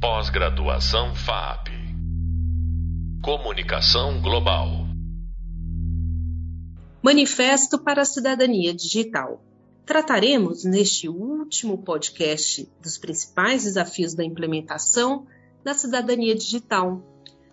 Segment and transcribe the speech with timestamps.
[0.00, 1.68] Pós-graduação FAP.
[3.22, 4.86] Comunicação Global.
[7.02, 9.44] Manifesto para a Cidadania Digital.
[9.84, 15.26] Trataremos neste último podcast dos principais desafios da implementação
[15.62, 17.02] da cidadania digital.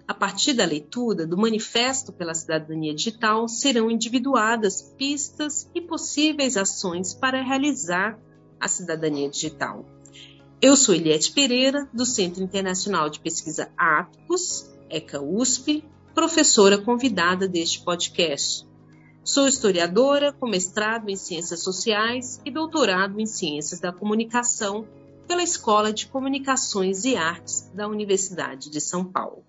[0.07, 7.14] A partir da leitura do Manifesto pela Cidadania Digital, serão individuadas pistas e possíveis ações
[7.14, 8.18] para realizar
[8.57, 9.96] a cidadania digital.
[10.60, 15.86] Eu sou Eliette Pereira, do Centro Internacional de Pesquisa Atos, ECA USP,
[16.16, 18.68] professora convidada deste podcast.
[19.24, 24.88] Sou historiadora com mestrado em Ciências Sociais e doutorado em Ciências da Comunicação
[25.28, 29.46] pela Escola de Comunicações e Artes da Universidade de São Paulo.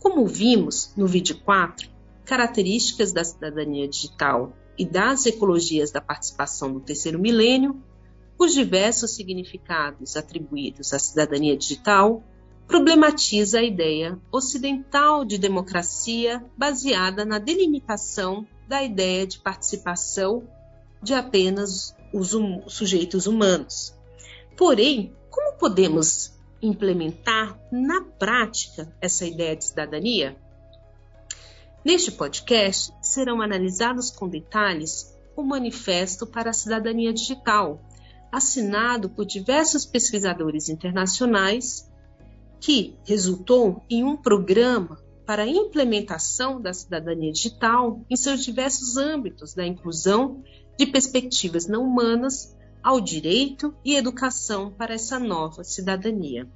[0.00, 1.90] Como vimos no vídeo 4,
[2.24, 7.82] características da cidadania digital e das ecologias da participação do terceiro milênio,
[8.38, 12.22] os diversos significados atribuídos à cidadania digital,
[12.66, 20.46] problematiza a ideia ocidental de democracia baseada na delimitação da ideia de participação
[21.02, 23.94] de apenas os hum sujeitos humanos.
[24.56, 30.36] Porém, como podemos implementar na prática essa ideia de cidadania?
[31.84, 37.80] Neste podcast serão analisados com detalhes o Manifesto para a Cidadania Digital,
[38.36, 41.90] assinado por diversos pesquisadores internacionais,
[42.60, 49.54] que resultou em um programa para a implementação da cidadania digital em seus diversos âmbitos,
[49.54, 50.44] da inclusão
[50.78, 56.46] de perspectivas não humanas ao direito e educação para essa nova cidadania.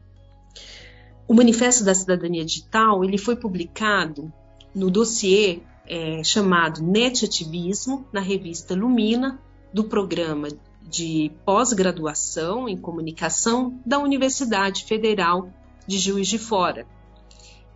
[1.26, 4.30] O Manifesto da Cidadania Digital ele foi publicado
[4.74, 9.40] no dossiê é, chamado Netativismo, na revista Lumina,
[9.72, 10.48] do programa
[10.90, 15.48] de pós-graduação em comunicação da Universidade Federal
[15.86, 16.86] de Juiz de Fora.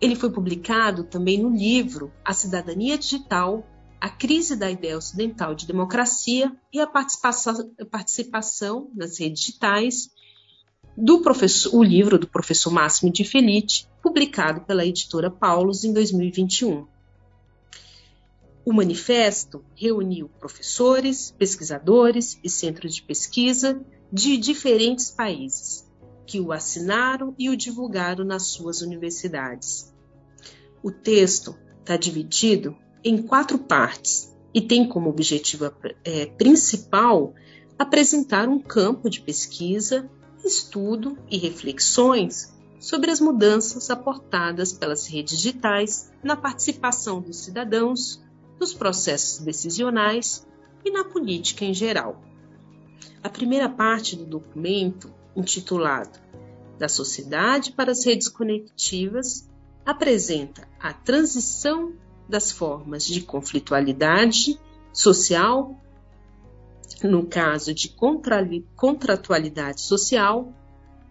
[0.01, 3.65] Ele foi publicado também no livro A Cidadania Digital,
[4.01, 10.09] a crise da ideia ocidental de democracia e a participação, participação nas redes digitais,
[10.97, 11.21] do
[11.73, 16.85] o livro do professor Máximo de Felice, publicado pela editora Paulus em 2021.
[18.65, 23.79] O manifesto reuniu professores, pesquisadores e centros de pesquisa
[24.11, 25.85] de diferentes países,
[26.25, 29.93] que o assinaram e o divulgaram nas suas universidades.
[30.81, 35.71] O texto está dividido em quatro partes e tem como objetivo
[36.03, 37.35] é, principal
[37.77, 40.09] apresentar um campo de pesquisa,
[40.43, 48.24] estudo e reflexões sobre as mudanças aportadas pelas redes digitais na participação dos cidadãos
[48.59, 50.45] nos processos decisionais
[50.83, 52.21] e na política em geral.
[53.21, 56.19] A primeira parte do documento, intitulado
[56.77, 59.49] Da Sociedade para as Redes Conectivas,
[59.85, 61.93] apresenta a transição
[62.27, 64.59] das formas de conflitualidade
[64.91, 65.79] social,
[67.03, 67.89] no caso de
[68.75, 70.53] contratualidade social,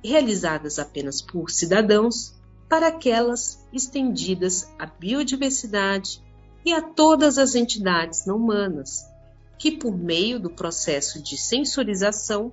[0.02, 2.34] realizadas apenas por cidadãos,
[2.68, 6.22] para aquelas estendidas à biodiversidade,
[6.64, 9.04] e a todas as entidades não humanas,
[9.58, 12.52] que, por meio do processo de sensorização,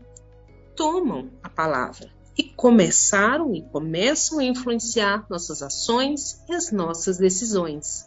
[0.76, 8.06] tomam a palavra e começaram e começam a influenciar nossas ações e as nossas decisões.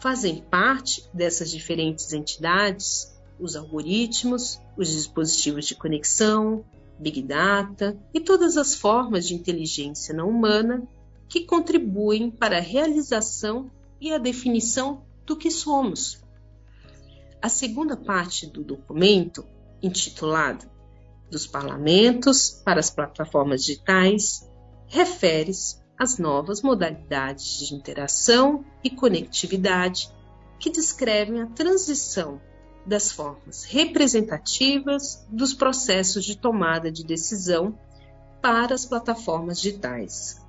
[0.00, 3.10] Fazem parte dessas diferentes entidades
[3.40, 6.64] os algoritmos, os dispositivos de conexão,
[6.98, 10.86] Big Data e todas as formas de inteligência não humana
[11.26, 13.70] que contribuem para a realização
[14.00, 16.20] e a definição do que somos.
[17.40, 19.46] A segunda parte do documento,
[19.80, 20.68] intitulada
[21.30, 24.50] Dos Parlamentos para as Plataformas Digitais,
[24.88, 30.12] refere-se às novas modalidades de interação e conectividade
[30.58, 32.40] que descrevem a transição
[32.84, 37.78] das formas representativas dos processos de tomada de decisão
[38.42, 40.44] para as plataformas digitais.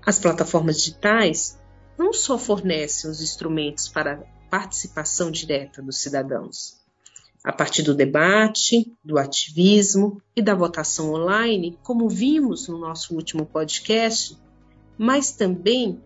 [0.00, 1.58] As plataformas digitais
[1.98, 6.76] não só fornecem os instrumentos para a participação direta dos cidadãos,
[7.42, 13.46] a partir do debate, do ativismo e da votação online, como vimos no nosso último
[13.46, 14.36] podcast,
[14.98, 16.00] mas também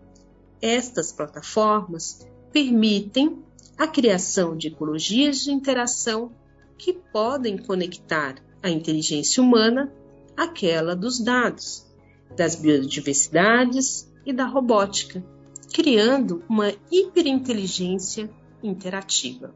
[0.61, 3.43] estas plataformas permitem
[3.77, 6.31] a criação de ecologias de interação
[6.77, 9.91] que podem conectar a inteligência humana
[10.37, 11.87] àquela dos dados,
[12.35, 15.23] das biodiversidades e da robótica,
[15.71, 18.29] criando uma hiperinteligência
[18.61, 19.53] interativa.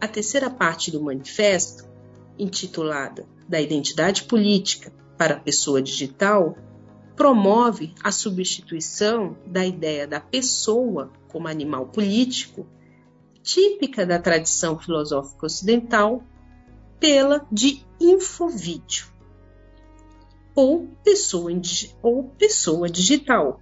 [0.00, 1.88] A terceira parte do manifesto,
[2.38, 6.56] intitulada Da Identidade Política para a pessoa digital
[7.14, 12.66] promove a substituição da ideia da pessoa como animal político,
[13.42, 16.24] típica da tradição filosófica ocidental,
[16.98, 19.12] pela de infovídeo
[20.54, 21.50] ou pessoa,
[22.02, 23.60] ou pessoa digital,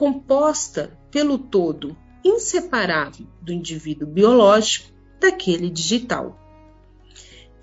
[0.00, 1.94] composta pelo todo
[2.24, 6.40] inseparável do indivíduo biológico daquele digital.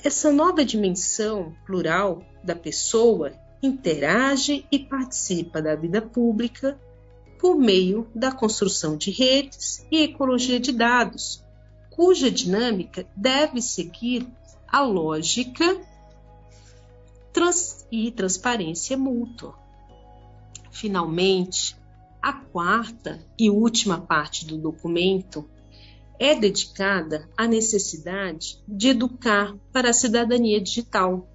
[0.04, 6.80] Essa nova dimensão plural da pessoa interage e participa da vida pública
[7.40, 11.44] por meio da construção de redes e ecologia de dados,
[11.90, 14.28] cuja dinâmica deve seguir
[14.68, 15.82] a lógica
[17.34, 19.56] trans e transparência mútua.
[20.70, 21.76] Finalmente,
[22.28, 25.50] a quarta e última parte do documento
[26.20, 31.26] é dedicada à necessidade de educar para a cidadania digital,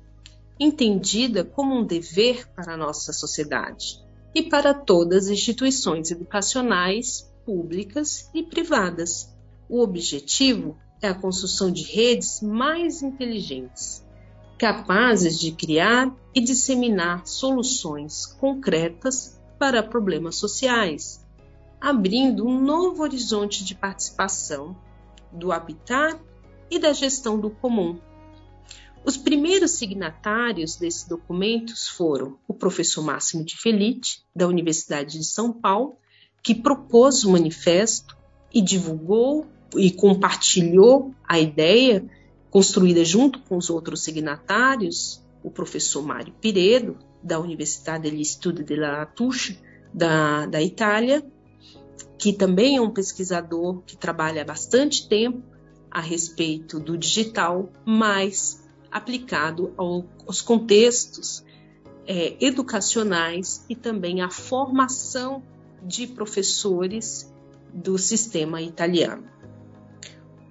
[0.61, 4.05] entendida como um dever para a nossa sociedade
[4.35, 9.35] e para todas as instituições educacionais, públicas e privadas.
[9.71, 14.05] O objetivo é a construção de redes mais inteligentes,
[14.59, 21.25] capazes de criar e disseminar soluções concretas para problemas sociais,
[21.81, 24.77] abrindo um novo horizonte de participação
[25.31, 26.21] do habitat
[26.69, 27.97] e da gestão do comum.
[29.05, 35.53] Os primeiros signatários desses documentos foram o professor Máximo de Felite, da Universidade de São
[35.53, 35.97] Paulo,
[36.43, 38.17] que propôs o manifesto
[38.53, 42.05] e divulgou e compartilhou a ideia
[42.51, 48.99] construída junto com os outros signatários, o professor Mário Piredo, da Universidade degli Studi della
[48.99, 49.59] Latouche,
[49.93, 51.25] da, da Itália,
[52.19, 55.43] que também é um pesquisador que trabalha bastante tempo
[55.91, 61.45] a respeito do digital, mas aplicado ao, aos contextos
[62.07, 65.43] é, educacionais e também à formação
[65.83, 67.33] de professores
[67.73, 69.25] do sistema italiano.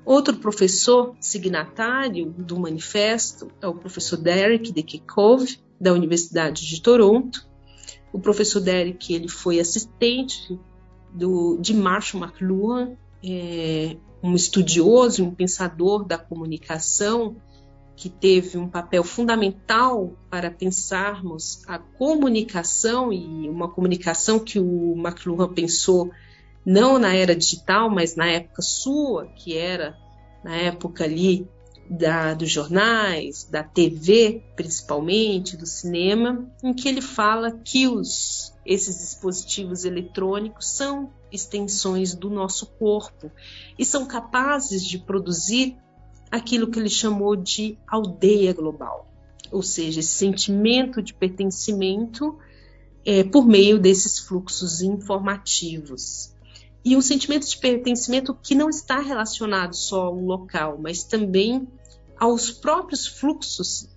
[0.04, 7.50] Outro professor signatário do manifesto é o professor Derek de Kekove, da Universidade de Toronto.
[8.14, 10.60] O professor Derek ele foi assistente
[11.12, 17.36] do, de Marshall McLuhan, é, um estudioso, um pensador da comunicação
[17.96, 25.52] que teve um papel fundamental para pensarmos a comunicação e uma comunicação que o McLuhan
[25.52, 26.12] pensou
[26.64, 29.98] não na era digital, mas na época sua, que era
[30.44, 31.48] na época ali
[31.90, 38.98] da, dos jornais, da TV, principalmente, do cinema, em que ele fala que os, esses
[38.98, 43.32] dispositivos eletrônicos são extensões do nosso corpo
[43.78, 45.78] e são capazes de produzir
[46.30, 49.12] aquilo que ele chamou de aldeia global,
[49.52, 52.38] ou seja, esse sentimento de pertencimento
[53.06, 56.34] é, por meio desses fluxos informativos
[56.84, 61.68] e um sentimento de pertencimento que não está relacionado só ao local, mas também
[62.18, 63.88] aos próprios fluxos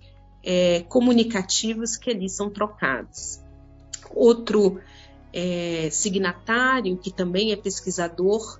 [0.43, 3.39] é, comunicativos que ali são trocados.
[4.13, 4.79] Outro
[5.33, 8.59] é, signatário, que também é pesquisador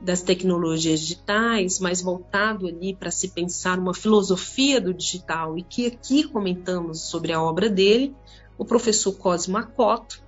[0.00, 5.86] das tecnologias digitais, mas voltado ali para se pensar uma filosofia do digital, e que
[5.86, 8.14] aqui comentamos sobre a obra dele,
[8.58, 10.22] o professor Cosmo Acoto,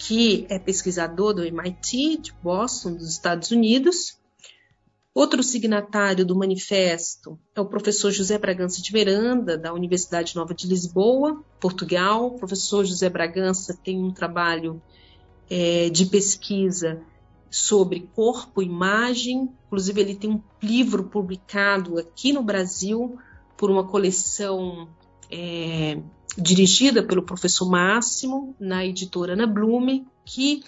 [0.00, 4.18] que é pesquisador do MIT de Boston, dos Estados Unidos.
[5.12, 10.66] Outro signatário do manifesto é o professor José Bragança de Veranda, da Universidade Nova de
[10.66, 12.28] Lisboa, Portugal.
[12.28, 14.80] O professor José Bragança tem um trabalho
[15.50, 17.02] é, de pesquisa
[17.50, 19.50] sobre corpo imagem.
[19.66, 23.18] Inclusive, ele tem um livro publicado aqui no Brasil
[23.54, 24.88] por uma coleção
[25.30, 25.98] é,
[26.36, 30.62] dirigida pelo professor Máximo, na editora Ana Blume, que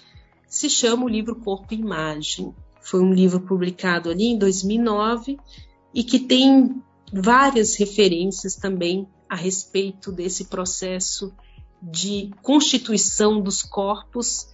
[0.47, 2.54] se chama o livro Corpo e Imagem.
[2.81, 5.38] Foi um livro publicado ali em 2009
[5.95, 11.33] e que tem várias referências também a respeito desse processo
[11.83, 14.49] de constituição dos corpos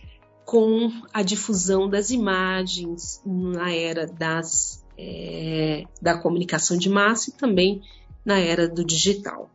[0.45, 7.83] com a difusão das imagens na era das, é, da comunicação de massa e também
[8.25, 9.51] na era do digital.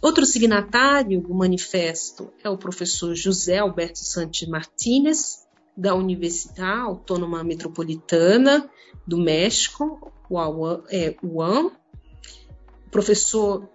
[0.00, 8.68] Outro signatário do manifesto é o professor José Alberto Santos Martínez, da Universidade Autônoma Metropolitana
[9.06, 10.82] do México, UAM.
[10.90, 13.68] É, o professor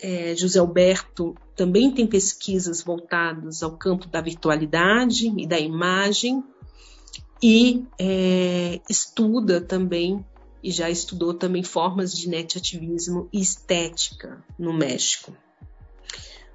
[0.00, 6.42] é, José Alberto também tem pesquisas voltadas ao campo da virtualidade e da imagem
[7.42, 10.24] e é, estuda também
[10.62, 15.32] e já estudou também formas de net ativismo e estética no México.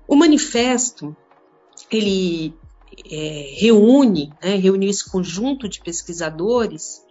[0.07, 1.15] O manifesto
[1.89, 2.53] ele
[3.09, 7.01] é, reúne, né, reuniu esse conjunto de pesquisadores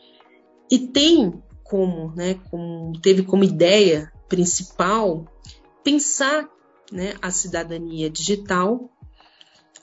[0.71, 5.27] e tem como, né, como teve como ideia principal
[5.83, 6.49] pensar
[6.93, 8.91] né, a cidadania digital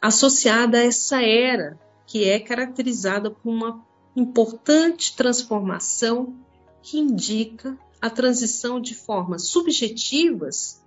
[0.01, 3.85] associada a essa era que é caracterizada por uma
[4.15, 6.35] importante transformação
[6.81, 10.81] que indica a transição de formas subjetivas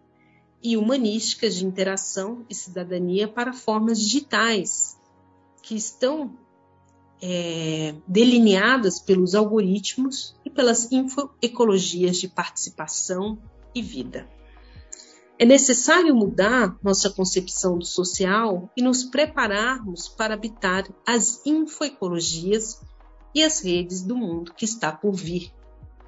[0.62, 4.98] e humanísticas de interação e cidadania para formas digitais,
[5.62, 6.36] que estão
[7.22, 13.38] é, delineadas pelos algoritmos e pelas infoecologias de participação
[13.74, 14.28] e vida.
[15.38, 22.82] É necessário mudar nossa concepção do social e nos prepararmos para habitar as infoecologias
[23.34, 25.50] e as redes do mundo que está por vir.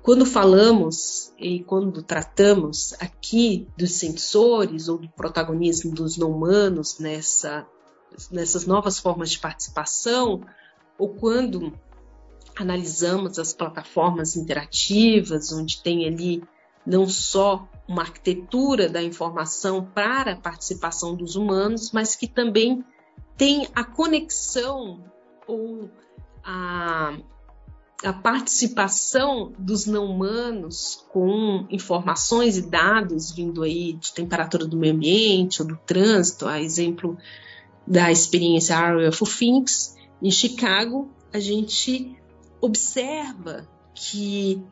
[0.03, 7.65] Quando falamos e quando tratamos aqui dos sensores ou do protagonismo dos não humanos nessa,
[8.31, 10.43] nessas novas formas de participação,
[10.99, 11.73] ou quando
[12.59, 16.43] analisamos as plataformas interativas, onde tem ali
[16.85, 22.85] não só uma arquitetura da informação para a participação dos humanos, mas que também
[23.37, 25.05] tem a conexão
[25.47, 25.89] ou
[26.45, 27.17] a,
[28.05, 34.95] a participação dos não humanos com informações e dados vindo aí de temperatura do meio
[34.95, 37.17] ambiente ou do trânsito, a exemplo
[37.87, 42.17] da experiência Area for Things em Chicago, a gente
[42.61, 44.63] observa que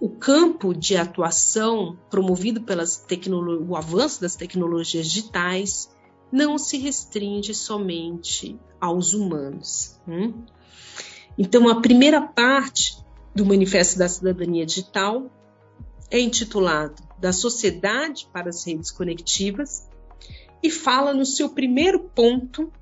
[0.00, 3.04] o campo de atuação promovido pelas
[3.66, 5.90] o avanço das tecnologias digitais
[6.30, 9.98] não se restringe somente aos humanos.
[10.06, 10.44] Hum?
[11.38, 12.98] Então, a primeira parte
[13.32, 15.30] do Manifesto da Cidadania Digital
[16.10, 19.88] é intitulado Da Sociedade para as Redes Conectivas
[20.60, 22.72] e fala no seu primeiro ponto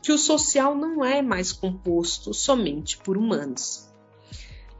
[0.00, 3.88] que o social não é mais composto somente por humanos.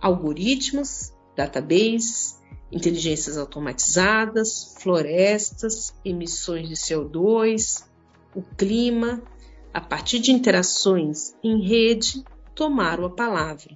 [0.00, 2.38] Algoritmos, databases,
[2.70, 7.84] inteligências automatizadas, florestas, emissões de CO2,
[8.34, 9.20] o clima,
[9.74, 13.74] a partir de interações em rede, tomaram a palavra.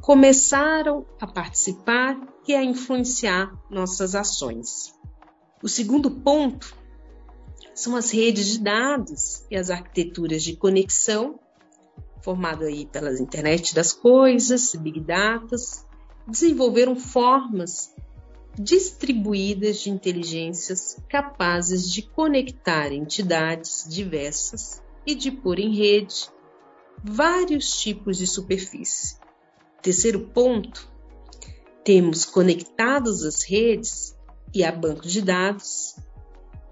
[0.00, 4.94] Começaram a participar e a influenciar nossas ações.
[5.62, 6.76] O segundo ponto
[7.74, 11.38] são as redes de dados e as arquiteturas de conexão,
[12.22, 15.56] formado aí pelas internet das coisas, big data,
[16.26, 17.94] desenvolveram formas
[18.58, 26.30] distribuídas de inteligências capazes de conectar entidades diversas e de pôr em rede
[27.02, 29.16] vários tipos de superfície.
[29.82, 30.90] Terceiro ponto,
[31.84, 34.16] temos conectados as redes
[34.54, 35.96] e a banco de dados,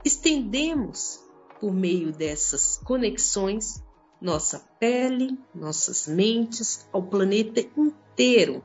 [0.05, 1.21] estendemos
[1.61, 3.83] por meio dessas conexões
[4.21, 8.65] nossa pele, nossas mentes ao planeta inteiro,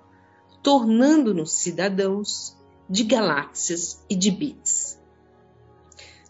[0.64, 2.58] tornando-nos cidadãos
[2.90, 4.98] de galáxias e de bits.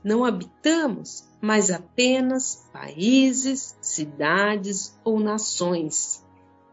[0.03, 6.25] Não habitamos mas apenas países, cidades ou nações,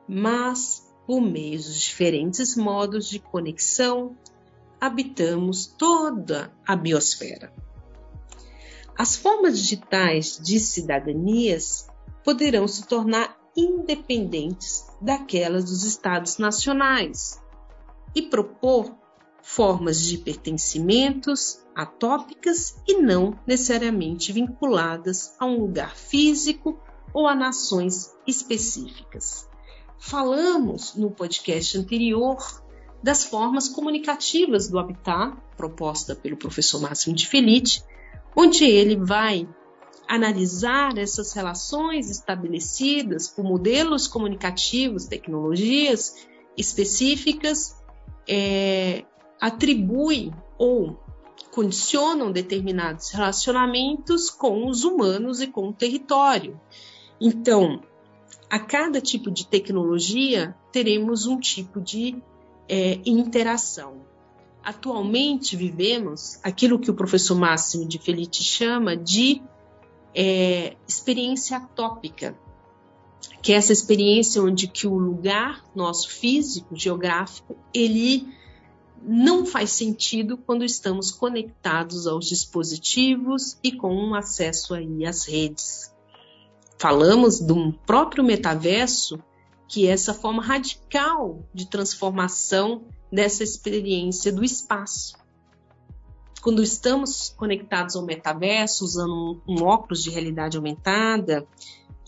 [0.09, 4.17] mas por meio dos diferentes modos de conexão,
[4.81, 7.53] habitamos toda a biosfera.
[8.99, 11.87] As formas digitais de cidadanias
[12.25, 17.41] poderão se tornar independentes daquelas dos estados nacionais
[18.15, 18.95] e propor
[19.43, 26.81] formas de pertencimentos atópicas e não necessariamente vinculadas a um lugar físico
[27.13, 29.47] ou a nações específicas.
[29.99, 32.39] Falamos no podcast anterior
[33.03, 37.85] das formas comunicativas do habitat, proposta pelo professor Máximo de Felice,
[38.35, 39.47] onde ele vai
[40.09, 46.15] analisar essas relações estabelecidas por modelos comunicativos, tecnologias
[46.57, 47.77] específicas
[48.27, 49.05] é,
[49.41, 50.99] atribui ou
[51.45, 56.61] condicionam determinados relacionamentos com os humanos e com o território.
[57.21, 57.83] Então,
[58.51, 62.17] a cada tipo de tecnologia teremos um tipo de
[62.69, 64.03] é, interação.
[64.63, 69.41] Atualmente vivemos aquilo que o professor Máximo de Felice chama de
[70.15, 72.37] é, experiência atópica,
[73.43, 78.27] que é essa experiência onde que o lugar nosso físico, geográfico, ele
[79.03, 85.95] não faz sentido quando estamos conectados aos dispositivos e com um acesso aí às redes.
[86.79, 89.19] Falamos do próprio metaverso,
[89.69, 95.15] que é essa forma radical de transformação dessa experiência do espaço.
[96.43, 101.45] quando estamos conectados ao metaverso, usando um, um óculos de realidade aumentada,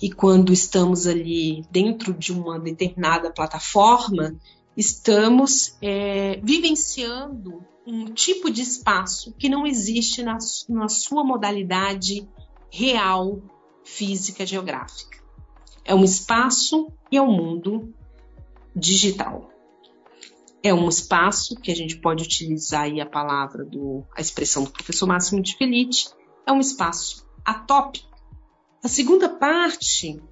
[0.00, 4.36] e quando estamos ali dentro de uma determinada plataforma,
[4.78, 12.28] estamos é, vivenciando um tipo de espaço que não existe na, na sua modalidade
[12.70, 13.42] real,
[13.84, 15.18] física, geográfica.
[15.84, 17.92] É um espaço e é um mundo
[18.76, 19.50] digital.
[20.62, 24.70] É um espaço que a gente pode utilizar aí a palavra do a expressão do
[24.70, 26.10] professor Máximo de Felice,
[26.46, 28.16] é um espaço atópico.
[28.84, 30.22] A segunda parte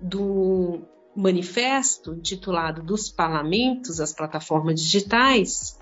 [0.00, 0.82] do
[1.14, 5.78] manifesto intitulado Dos Parlamentos às Plataformas Digitais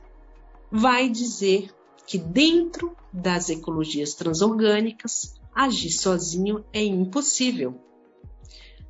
[0.71, 1.73] vai dizer
[2.07, 7.81] que dentro das ecologias transorgânicas agir sozinho é impossível.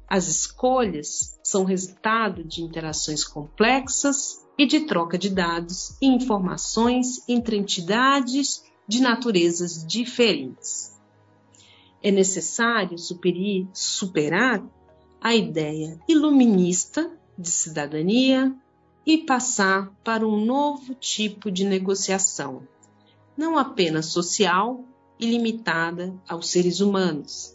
[0.09, 7.57] As escolhas são resultado de interações complexas e de troca de dados e informações entre
[7.57, 10.99] entidades de naturezas diferentes.
[12.03, 14.63] É necessário superir, superar
[15.21, 18.55] a ideia iluminista de cidadania
[19.05, 22.67] e passar para um novo tipo de negociação,
[23.37, 24.85] não apenas social
[25.19, 27.55] e limitada aos seres humanos,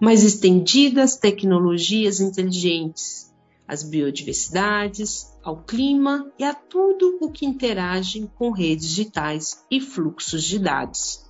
[0.00, 3.32] mas estendida às tecnologias inteligentes,
[3.66, 10.42] às biodiversidades, ao clima e a tudo o que interage com redes digitais e fluxos
[10.42, 11.24] de dados.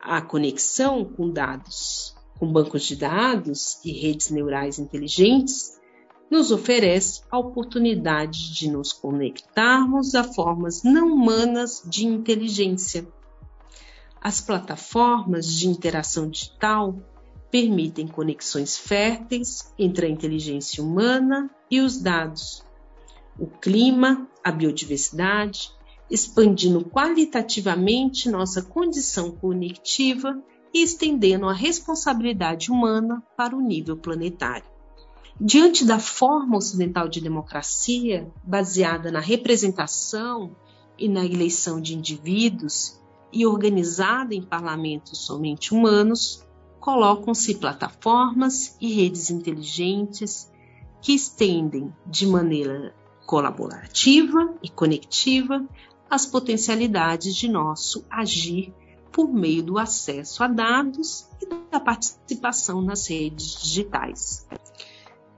[0.00, 5.80] A conexão com dados, com bancos de dados e redes neurais inteligentes
[6.28, 13.06] nos oferece a oportunidade de nos conectarmos a formas não humanas de inteligência.
[14.20, 16.96] As plataformas de interação digital
[17.48, 22.66] permitem conexões férteis entre a inteligência humana e os dados,
[23.38, 25.70] o clima, a biodiversidade,
[26.10, 34.70] expandindo qualitativamente nossa condição cognitiva e estendendo a responsabilidade humana para o nível planetário.
[35.40, 40.54] Diante da forma ocidental de democracia, baseada na representação
[40.98, 43.00] e na eleição de indivíduos
[43.32, 46.46] e organizada em parlamentos somente humanos,
[46.78, 50.50] colocam-se plataformas e redes inteligentes
[51.00, 52.94] que estendem de maneira
[53.26, 55.66] colaborativa e conectiva
[56.10, 58.74] as potencialidades de nosso agir
[59.12, 64.46] por meio do acesso a dados e da participação nas redes digitais.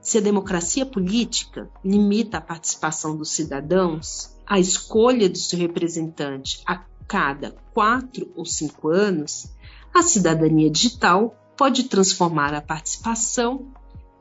[0.01, 6.83] Se a democracia política limita a participação dos cidadãos, a escolha do seu representante a
[7.07, 9.47] cada quatro ou cinco anos,
[9.93, 13.71] a cidadania digital pode transformar a participação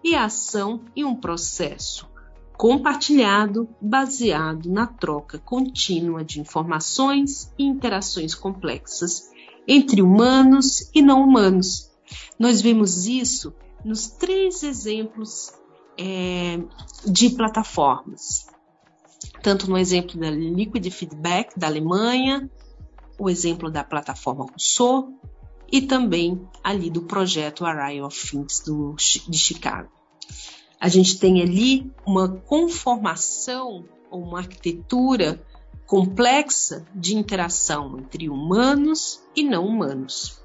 [0.03, 2.09] e a ação em um processo
[2.57, 9.31] compartilhado baseado na troca contínua de informações e interações complexas
[9.67, 11.91] entre humanos e não humanos.
[12.39, 15.53] Nós vimos isso nos três exemplos
[15.99, 16.59] é,
[17.07, 18.47] de plataformas,
[19.43, 22.51] tanto no exemplo da Liquid Feedback da Alemanha,
[23.19, 25.13] o exemplo da plataforma Rousseau
[25.71, 28.95] e também ali do projeto Array of Things do,
[29.29, 29.91] de Chicago.
[30.81, 35.43] A gente tem ali uma conformação ou uma arquitetura
[35.87, 40.41] complexa de interação entre humanos e não humanos.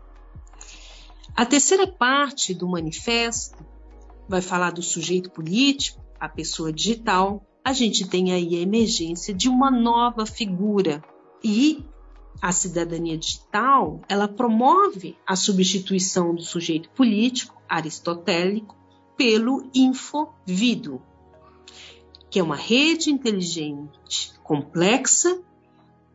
[1.35, 3.65] A terceira parte do manifesto
[4.27, 7.45] vai falar do sujeito político, a pessoa digital.
[7.63, 11.01] A gente tem aí a emergência de uma nova figura
[11.43, 11.85] e
[12.41, 18.77] a cidadania digital, ela promove a substituição do sujeito político aristotélico
[19.17, 21.01] pelo infovido,
[22.29, 25.41] que é uma rede inteligente complexa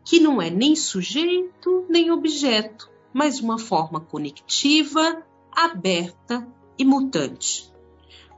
[0.05, 6.47] que não é nem sujeito nem objeto, mas uma forma conectiva, aberta
[6.79, 7.73] e mutante.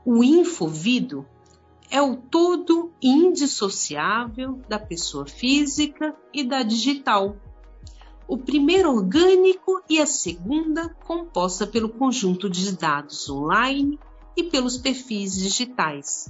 [0.05, 1.25] O infovido
[1.89, 7.37] é o todo indissociável da pessoa física e da digital
[8.27, 13.97] o primeiro orgânico e a segunda composta pelo conjunto de dados online
[14.35, 16.29] e pelos perfis digitais.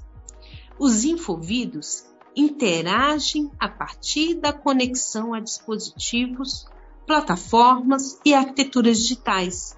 [0.79, 6.67] Os infovidos interagem a partir da conexão a dispositivos,
[7.07, 9.75] plataformas e arquiteturas digitais,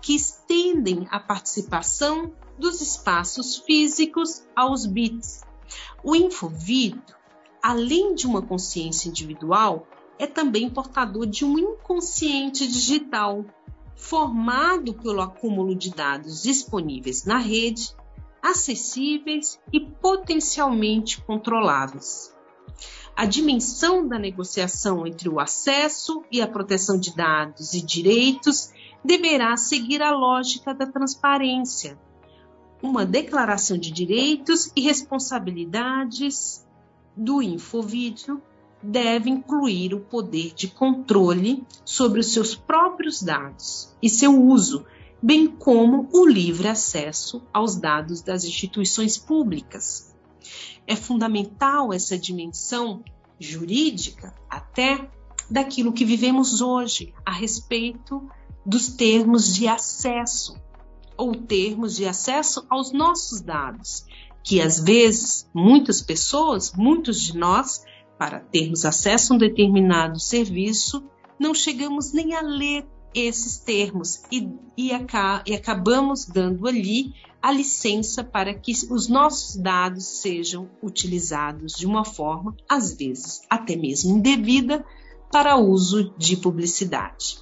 [0.00, 5.42] que estendem a participação dos espaços físicos aos bits.
[6.02, 7.02] O infovido,
[7.62, 9.86] além de uma consciência individual,
[10.18, 13.44] é também portador de um inconsciente digital,
[13.94, 17.94] formado pelo acúmulo de dados disponíveis na rede,
[18.50, 22.34] acessíveis e potencialmente controláveis.
[23.18, 28.70] a dimensão da negociação entre o acesso e a proteção de dados e direitos
[29.04, 31.98] deverá seguir a lógica da transparência.
[32.80, 36.64] Uma declaração de direitos e responsabilidades
[37.16, 38.40] do Infovídeo
[38.80, 44.86] deve incluir o poder de controle sobre os seus próprios dados e seu uso,
[45.22, 50.14] bem como o livre acesso aos dados das instituições públicas.
[50.86, 53.02] É fundamental essa dimensão
[53.38, 55.08] jurídica até
[55.50, 58.28] daquilo que vivemos hoje a respeito
[58.64, 60.56] dos termos de acesso
[61.16, 64.04] ou termos de acesso aos nossos dados,
[64.44, 67.82] que às vezes muitas pessoas, muitos de nós,
[68.18, 71.02] para termos acesso a um determinado serviço,
[71.38, 74.90] não chegamos nem a ler esses termos e, e,
[75.46, 82.04] e acabamos dando ali a licença para que os nossos dados sejam utilizados de uma
[82.04, 84.84] forma, às vezes até mesmo indevida,
[85.30, 87.38] para uso de publicidade.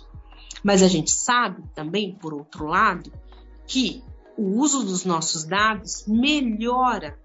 [0.62, 3.12] Mas a gente sabe também, por outro lado,
[3.66, 4.02] que
[4.37, 7.18] o uso dos nossos dados melhora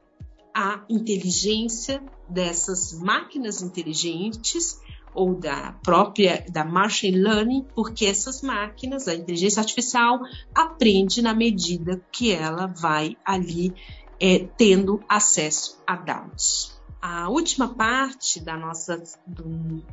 [0.54, 4.80] a inteligência dessas máquinas inteligentes
[5.14, 10.20] ou da própria da machine learning, porque essas máquinas, a inteligência artificial,
[10.56, 13.74] aprende na medida que ela vai ali
[14.20, 16.80] é, tendo acesso a dados.
[17.02, 19.44] A última parte da nossa, do,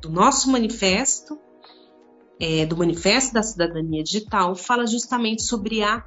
[0.01, 1.39] do nosso manifesto,
[2.41, 6.05] é, do Manifesto da Cidadania Digital, fala justamente sobre a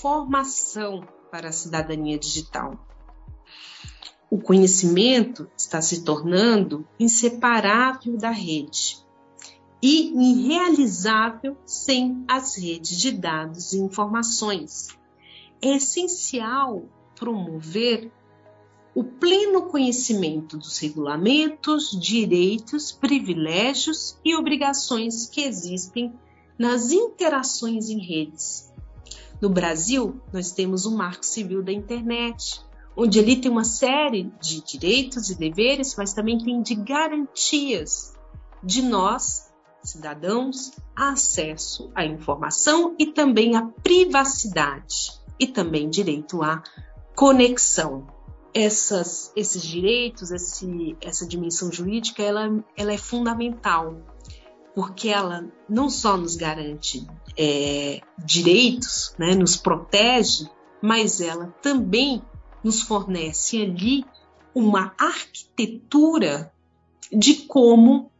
[0.00, 2.78] formação para a cidadania digital
[4.30, 8.98] o conhecimento está se tornando inseparável da rede
[9.82, 14.88] e irrealizável sem as redes de dados e informações.
[15.62, 16.84] É essencial
[17.14, 18.10] promover
[18.94, 26.12] o pleno conhecimento dos regulamentos, direitos, privilégios e obrigações que existem
[26.58, 28.72] nas interações em redes.
[29.40, 32.64] No Brasil, nós temos o Marco Civil da Internet,
[32.96, 38.14] onde ali tem uma série de direitos e deveres, mas também tem de garantias
[38.62, 46.62] de nós, cidadãos, acesso à informação e também à privacidade e também direito à
[47.14, 48.06] conexão.
[48.54, 54.00] Essas, esses direitos, esse, essa dimensão jurídica, ela, ela é fundamental,
[54.74, 57.06] porque ela não só nos garante
[57.36, 60.48] é, direitos, né, nos protege,
[60.80, 62.22] mas ela também
[62.66, 64.04] nos fornece ali
[64.52, 66.52] uma arquitetura
[67.12, 68.10] de como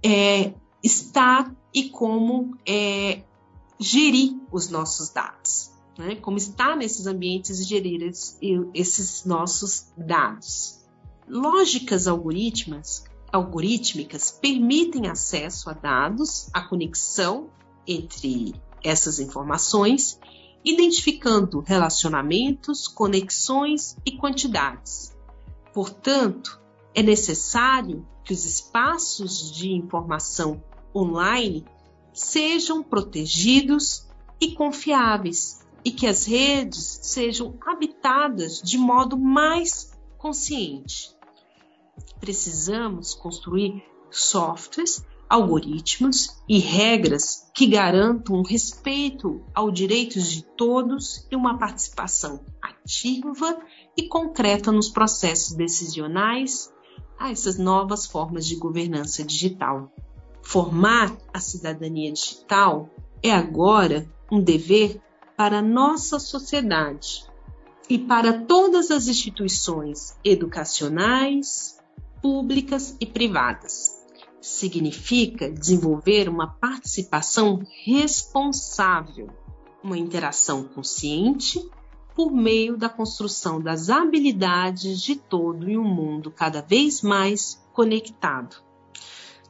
[0.00, 3.24] é, estar e como é,
[3.80, 6.14] gerir os nossos dados, né?
[6.14, 8.08] como estar nesses ambientes e gerir
[8.72, 10.78] esses, nossos dados.
[11.26, 17.50] Lógicas algoritmas, algorítmicas permitem acesso a dados, a conexão
[17.84, 20.20] entre essas informações
[20.64, 25.16] identificando relacionamentos, conexões e quantidades.
[25.72, 26.60] Portanto,
[26.94, 30.62] é necessário que os espaços de informação
[30.94, 31.64] online
[32.12, 34.06] sejam protegidos
[34.40, 41.10] e confiáveis e que as redes sejam habitadas de modo mais consciente.
[42.20, 51.34] Precisamos construir softwares algoritmos e regras que garantam o respeito aos direitos de todos e
[51.34, 53.58] uma participação ativa
[53.96, 56.70] e concreta nos processos decisionais
[57.18, 59.90] a essas novas formas de governança digital.
[60.42, 62.90] Formar a cidadania digital
[63.22, 65.00] é agora um dever
[65.34, 67.24] para a nossa sociedade
[67.88, 71.80] e para todas as instituições educacionais,
[72.20, 73.91] públicas e privadas
[74.42, 79.28] significa desenvolver uma participação responsável,
[79.82, 81.64] uma interação consciente
[82.14, 88.56] por meio da construção das habilidades de todo em um mundo cada vez mais conectado.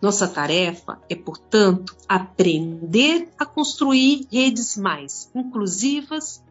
[0.01, 6.43] Nossa tarefa é, portanto, aprender a construir redes mais inclusivas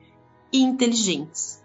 [0.52, 1.62] e inteligentes.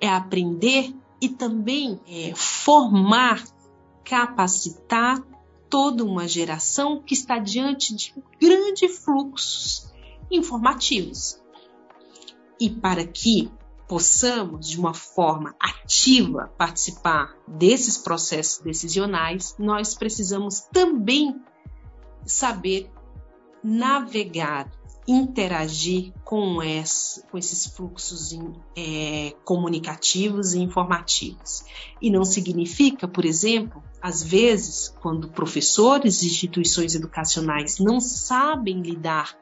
[0.00, 3.44] É aprender e também é, formar,
[4.02, 5.22] capacitar
[5.70, 9.90] toda uma geração que está diante de grandes fluxos
[10.30, 11.40] informativos.
[12.60, 13.50] E para que
[13.88, 21.40] possamos, de uma forma ativa, participar desses processos decisionais, nós precisamos também
[22.24, 22.90] saber
[23.62, 24.70] navegar,
[25.08, 28.30] interagir com, esse, com esses fluxos
[28.76, 31.64] é, comunicativos e informativos.
[32.00, 39.38] E não significa, por exemplo, às vezes, quando professores e instituições educacionais não sabem lidar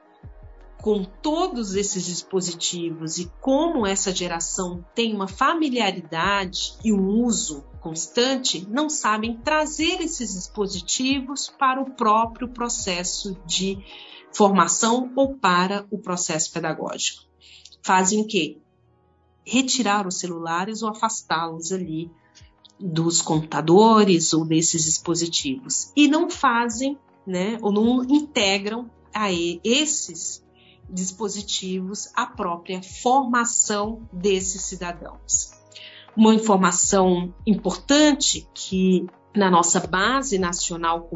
[0.81, 8.67] com todos esses dispositivos e como essa geração tem uma familiaridade e um uso constante,
[8.69, 13.79] não sabem trazer esses dispositivos para o próprio processo de
[14.33, 17.25] formação ou para o processo pedagógico.
[17.83, 18.59] Fazem o quê?
[19.45, 22.11] Retirar os celulares ou afastá-los ali
[22.79, 30.45] dos computadores ou desses dispositivos e não fazem, né, ou não integram a esses
[30.89, 35.51] dispositivos a própria formação desses cidadãos.
[36.17, 41.09] Uma informação importante que na nossa base nacional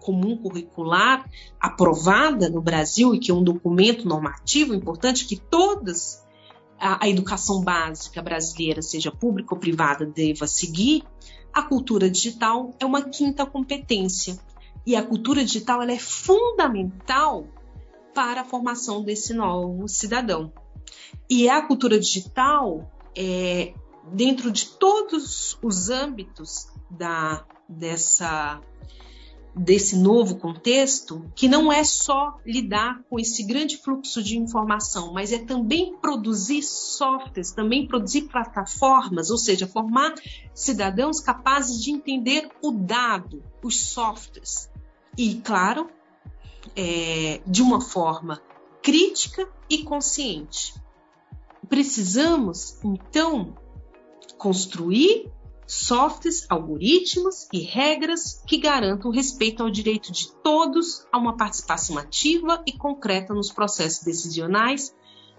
[0.00, 1.28] comum curricular
[1.58, 6.22] aprovada no Brasil e que é um documento normativo importante que todas
[6.80, 11.04] a, a educação básica brasileira, seja pública ou privada, deva seguir,
[11.52, 14.38] a cultura digital é uma quinta competência.
[14.86, 17.46] E a cultura digital ela é fundamental
[18.14, 20.52] para a formação desse novo cidadão.
[21.28, 23.74] E a cultura digital, é,
[24.12, 28.60] dentro de todos os âmbitos da, dessa,
[29.54, 35.32] desse novo contexto, que não é só lidar com esse grande fluxo de informação, mas
[35.32, 40.14] é também produzir softwares, também produzir plataformas, ou seja, formar
[40.54, 44.70] cidadãos capazes de entender o dado, os softwares.
[45.18, 45.90] E, claro,
[46.76, 48.40] é, de uma forma
[48.82, 50.74] crítica e consciente.
[51.68, 53.54] Precisamos, então,
[54.38, 55.30] construir
[55.70, 61.96] softwares, algoritmos e regras que garantam o respeito ao direito de todos a uma participação
[61.96, 64.92] ativa e concreta nos processos decisionais,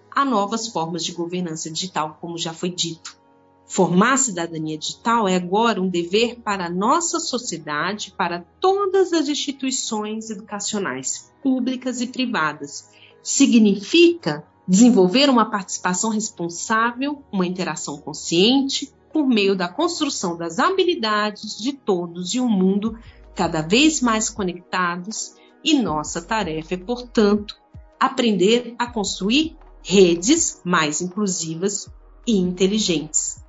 [0.10, 3.20] a novas formas de governança digital, como já foi dito.
[3.66, 10.30] Formar cidadania digital é agora um dever para a nossa sociedade, para todas as instituições
[10.30, 12.90] educacionais, públicas e privadas.
[13.22, 21.74] Significa desenvolver uma participação responsável, uma interação consciente, por meio da construção das habilidades de
[21.74, 22.98] todos e um mundo
[23.36, 27.56] cada vez mais conectados, e nossa tarefa é, portanto,
[28.00, 31.88] aprender a construir redes mais inclusivas
[32.26, 33.44] e inteligentes.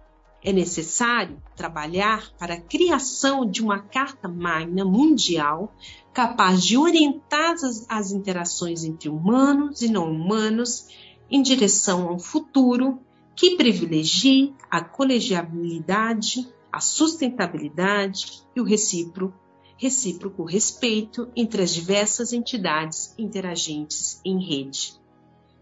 [0.44, 5.72] É necessário trabalhar para a criação de uma carta magna mundial
[6.12, 10.88] capaz de orientar as, as interações entre humanos e não humanos
[11.31, 12.98] em direção a um futuro
[13.35, 19.35] que privilegie a colegiabilidade, a sustentabilidade e o recíproco,
[19.77, 24.95] recíproco respeito entre as diversas entidades interagentes em rede.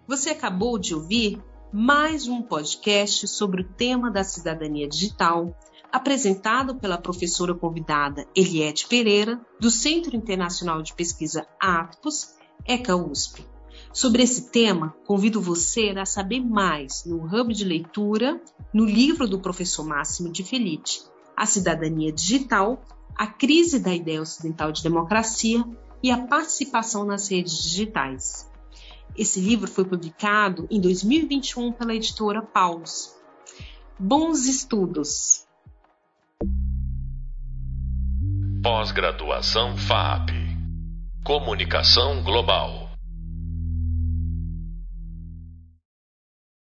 [0.06, 5.56] Você acabou de ouvir mais um podcast sobre o tema da cidadania digital,
[5.92, 12.34] apresentado pela professora convidada Eliette Pereira, do Centro Internacional de Pesquisa ATPOS,
[12.66, 13.49] ECA USP.
[13.92, 18.40] Sobre esse tema, convido você a saber mais no Hub de Leitura,
[18.72, 22.80] no livro do professor Máximo de Felice, A Cidadania Digital,
[23.16, 25.64] a Crise da Ideia Ocidental de Democracia
[26.02, 28.48] e a Participação nas Redes Digitais.
[29.18, 33.12] Esse livro foi publicado em 2021 pela editora Paulus.
[33.98, 35.44] Bons estudos!
[38.62, 40.30] Pós-graduação FAP
[41.24, 42.89] Comunicação Global